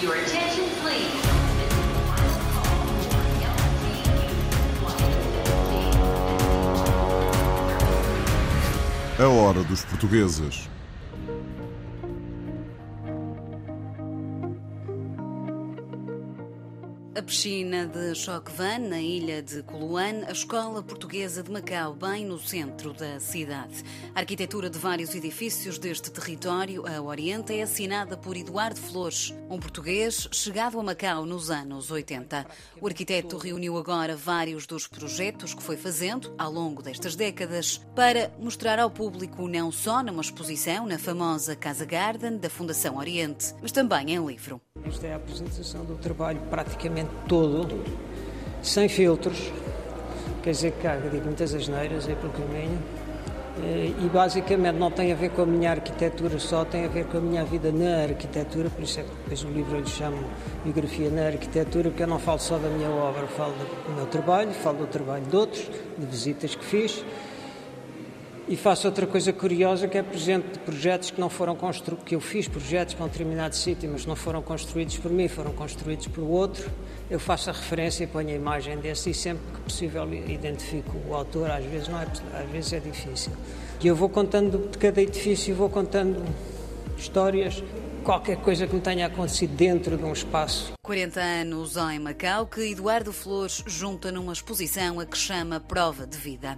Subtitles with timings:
[0.00, 1.10] Your attention, please.
[9.18, 10.68] A hora dos portugueses.
[17.18, 22.38] A piscina de Choquevan, na ilha de Coloane, a Escola Portuguesa de Macau, bem no
[22.38, 23.82] centro da cidade.
[24.14, 29.58] A arquitetura de vários edifícios deste território, a Oriente, é assinada por Eduardo Flores, um
[29.58, 32.46] português chegado a Macau nos anos 80.
[32.80, 38.30] O arquiteto reuniu agora vários dos projetos que foi fazendo ao longo destas décadas para
[38.38, 43.72] mostrar ao público não só numa exposição na famosa Casa Garden da Fundação Oriente, mas
[43.72, 44.62] também em livro.
[44.86, 47.84] Esta é a apresentação do trabalho praticamente todo,
[48.62, 49.52] sem filtros,
[50.42, 52.78] quer dizer que há digo, muitas asneiras aí pelo caminho,
[53.60, 57.18] e basicamente não tem a ver com a minha arquitetura só, tem a ver com
[57.18, 60.18] a minha vida na arquitetura, por isso é que depois o livro eu lhe chamo
[60.64, 63.52] Biografia na Arquitetura, porque eu não falo só da minha obra, falo
[63.86, 65.68] do meu trabalho, falo do trabalho de outros,
[65.98, 67.04] de visitas que fiz,
[68.48, 72.14] e faço outra coisa curiosa que é presente de projetos que não foram construídos, que
[72.14, 76.06] eu fiz projetos para um determinado sítio, mas não foram construídos por mim, foram construídos
[76.08, 76.70] por outro.
[77.10, 81.14] Eu faço a referência e ponho a imagem desse e sempre que possível identifico o
[81.14, 83.32] autor, às vezes não é, às vezes é difícil.
[83.82, 86.24] E eu vou contando de cada edifício, vou contando
[86.96, 87.62] histórias,
[88.02, 90.72] qualquer coisa que me tenha acontecido dentro de um espaço.
[90.82, 96.16] 40 anos em Macau que Eduardo Flores junta numa exposição a que chama Prova de
[96.16, 96.56] Vida.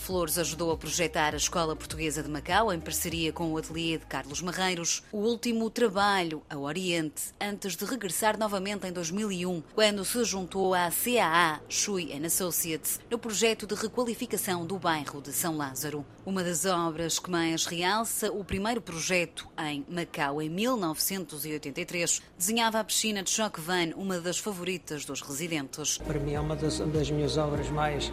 [0.00, 4.06] Flores ajudou a projetar a Escola Portuguesa de Macau em parceria com o ateliê de
[4.06, 10.24] Carlos Marreiros, o último trabalho ao Oriente, antes de regressar novamente em 2001, quando se
[10.24, 16.04] juntou à CAA Shui Associates no projeto de requalificação do bairro de São Lázaro.
[16.24, 22.84] Uma das obras que mais realça o primeiro projeto em Macau em 1983 desenhava a
[22.84, 25.98] piscina de Choque Van, uma das favoritas dos residentes.
[25.98, 28.10] Para mim é uma das, das minhas obras mais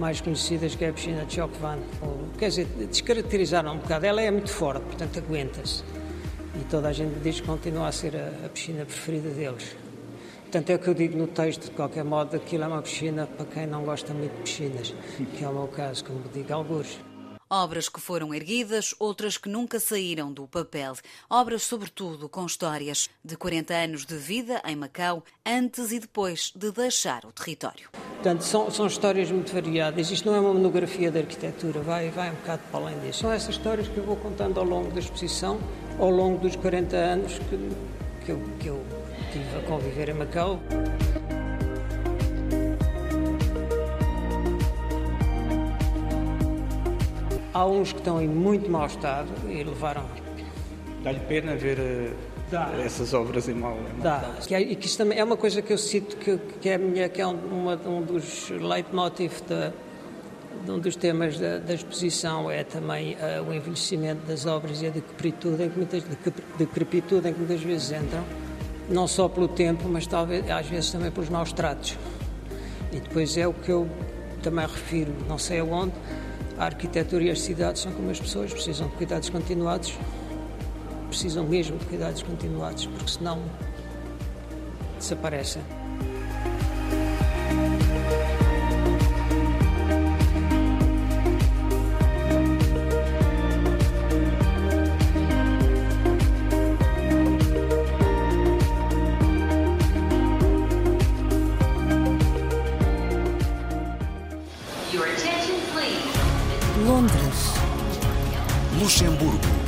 [0.00, 1.78] mais conhecidas, que é a piscina de Chocvan.
[2.38, 4.06] Quer dizer, descaracterizaram um bocado.
[4.06, 5.82] Ela é muito forte, portanto aguenta-se.
[6.60, 9.76] E toda a gente diz que continua a ser a, a piscina preferida deles.
[10.42, 13.26] Portanto, é o que eu digo no texto, de qualquer modo, aquilo é uma piscina
[13.26, 14.94] para quem não gosta muito de piscinas,
[15.36, 16.98] que é o meu caso, como digo, alguns.
[17.50, 20.94] Obras que foram erguidas, outras que nunca saíram do papel.
[21.28, 26.72] Obras, sobretudo, com histórias de 40 anos de vida em Macau, antes e depois de
[26.72, 27.90] deixar o território.
[28.18, 30.10] Portanto, são, são histórias muito variadas.
[30.10, 33.20] Isto não é uma monografia de arquitetura, vai, vai um bocado para além disso.
[33.20, 35.56] São essas histórias que eu vou contando ao longo da exposição,
[36.00, 37.70] ao longo dos 40 anos que,
[38.24, 38.84] que, eu, que eu
[39.32, 40.58] tive a conviver em Macau.
[47.54, 50.04] Há uns que estão em muito mau estado e levaram.
[51.04, 52.70] Dá-lhe pena ver uh Dá.
[52.82, 53.76] essas obras em mal.
[54.02, 54.34] Dá.
[54.50, 57.08] É, e que isto também é uma coisa que eu cito que, que é, minha,
[57.08, 59.72] que é uma, um dos leitmotiv da,
[60.64, 64.86] de um dos temas da, da exposição é também uh, o envelhecimento das obras e
[64.86, 66.02] a decrepitude em, que muitas,
[66.58, 68.24] decrepitude em que muitas vezes entram,
[68.88, 71.98] não só pelo tempo, mas talvez às vezes também pelos maus tratos.
[72.92, 73.88] E depois é o que eu
[74.42, 75.92] também refiro, não sei aonde,
[76.58, 79.96] a arquitetura e as cidades são como as pessoas, precisam de cuidados continuados
[81.08, 83.42] precisam mesmo de cuidados continuados, porque senão
[84.98, 85.62] desaparecem.
[106.86, 107.54] Londres,
[108.80, 109.67] Luxemburgo,